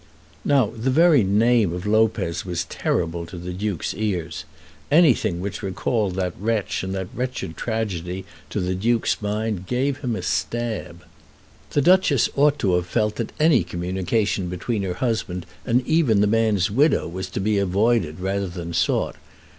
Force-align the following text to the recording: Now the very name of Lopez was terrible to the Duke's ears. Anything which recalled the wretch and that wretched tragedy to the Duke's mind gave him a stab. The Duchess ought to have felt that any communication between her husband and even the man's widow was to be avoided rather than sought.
Now 0.43 0.71
the 0.75 0.89
very 0.89 1.21
name 1.21 1.71
of 1.71 1.85
Lopez 1.85 2.43
was 2.43 2.65
terrible 2.65 3.27
to 3.27 3.37
the 3.37 3.53
Duke's 3.53 3.93
ears. 3.93 4.45
Anything 4.89 5.39
which 5.39 5.61
recalled 5.61 6.15
the 6.15 6.33
wretch 6.39 6.81
and 6.81 6.95
that 6.95 7.05
wretched 7.13 7.55
tragedy 7.55 8.25
to 8.49 8.59
the 8.59 8.73
Duke's 8.73 9.21
mind 9.21 9.67
gave 9.67 9.99
him 9.99 10.15
a 10.15 10.23
stab. 10.23 11.03
The 11.69 11.83
Duchess 11.83 12.29
ought 12.35 12.57
to 12.57 12.73
have 12.77 12.87
felt 12.87 13.17
that 13.17 13.31
any 13.39 13.63
communication 13.63 14.47
between 14.47 14.81
her 14.81 14.95
husband 14.95 15.45
and 15.67 15.85
even 15.85 16.19
the 16.19 16.25
man's 16.25 16.71
widow 16.71 17.07
was 17.07 17.29
to 17.29 17.39
be 17.39 17.59
avoided 17.59 18.19
rather 18.19 18.47
than 18.47 18.73
sought. 18.73 19.17